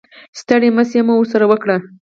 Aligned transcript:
ستړې 0.39 0.69
مسې 0.75 0.99
مو 1.05 1.13
ورسره 1.17 1.45
وکړه. 1.47 1.77